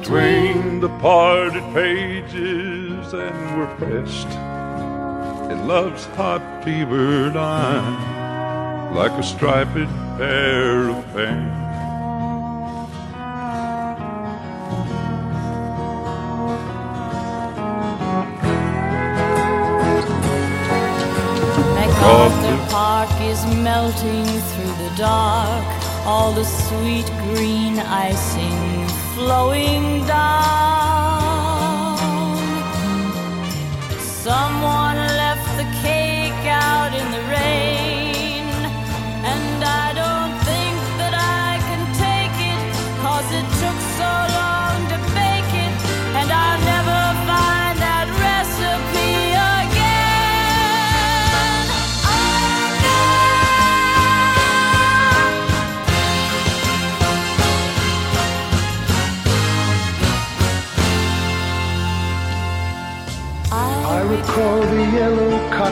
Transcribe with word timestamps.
between 0.00 0.80
the 0.80 0.88
parted 0.98 1.62
pages 1.74 3.12
and 3.12 3.58
we're 3.58 3.74
pressed 3.76 4.28
in 5.50 5.68
love's 5.68 6.06
hot 6.16 6.42
fever 6.64 7.30
line 7.32 8.94
like 8.94 9.12
a 9.12 9.22
striped 9.22 9.74
pair 10.16 10.88
of 10.88 11.04
pants. 11.12 11.60
MacArthur 21.76 22.70
Park 22.70 23.10
is 23.20 23.44
melting 23.56 24.24
through 24.24 24.76
the 24.84 24.92
dark, 24.96 25.66
all 26.06 26.32
the 26.32 26.44
sweet 26.44 27.06
green 27.28 27.78
icing 27.78 28.79
flowing 29.30 30.04
down. 30.08 30.29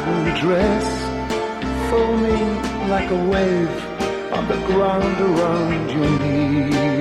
Cotton 0.09 0.41
dress 0.41 0.89
foaming 1.91 2.89
like 2.89 3.11
a 3.11 3.25
wave 3.31 4.33
on 4.33 4.49
the 4.49 4.57
ground 4.67 5.21
around 5.21 5.91
your 5.91 6.19
knees. 6.21 6.98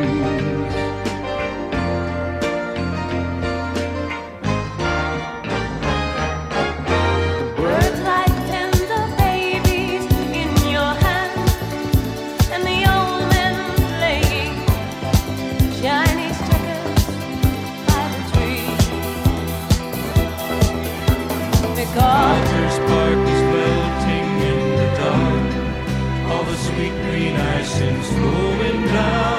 Sweet 26.68 26.96
green 27.04 27.36
icing's 27.36 28.08
flowing 28.10 28.86
down. 28.88 29.37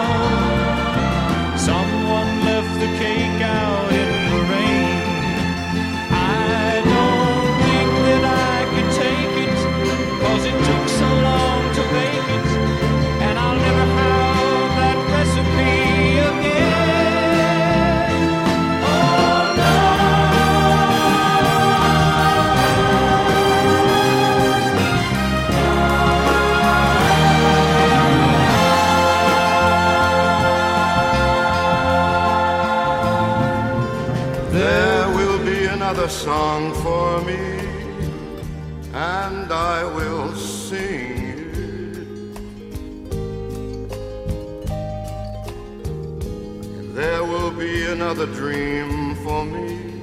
Another 47.88 48.26
dream 48.26 49.14
for 49.16 49.44
me, 49.46 50.02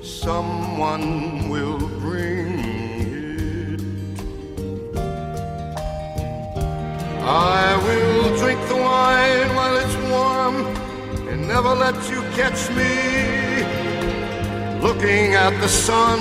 someone 0.00 1.48
will 1.48 1.78
bring 1.98 2.58
it. 2.60 3.80
I 7.22 7.76
will 7.84 8.36
drink 8.38 8.60
the 8.68 8.76
wine 8.76 9.48
while 9.56 9.76
it's 9.76 9.96
warm 10.10 10.56
and 11.28 11.48
never 11.48 11.74
let 11.74 11.96
you 12.08 12.22
catch 12.38 12.70
me 12.78 12.94
looking 14.80 15.34
at 15.34 15.60
the 15.60 15.68
sun. 15.68 16.20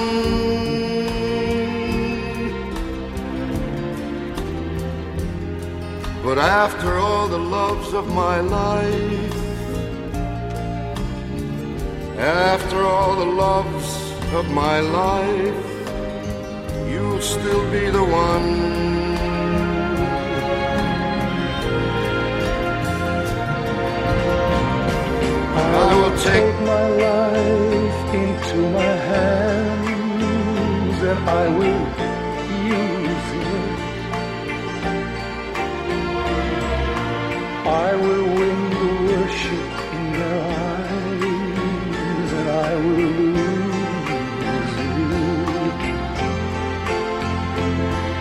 But 6.23 6.39
after 6.39 6.97
all 6.97 7.27
the 7.27 7.37
loves 7.37 7.93
of 7.93 8.07
my 8.07 8.39
life, 8.39 9.44
after 12.18 12.84
all 12.84 13.16
the 13.16 13.26
loves 13.26 13.88
of 14.34 14.50
my 14.52 14.80
life, 14.80 15.66
you'll 16.90 17.22
still 17.22 17.64
be 17.72 17.90
the 17.90 18.03
one. 18.03 18.76
I 25.58 25.94
will 25.96 26.18
take 26.18 26.46
Take 26.46 26.59
my 26.62 26.88
life 26.90 28.14
into 28.14 28.58
my 28.72 28.96
hands 29.12 29.84
and 31.03 31.30
I 31.30 31.47
will 31.58 32.04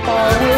I 0.06 0.53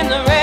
in 0.00 0.08
the 0.08 0.24
rain. 0.24 0.39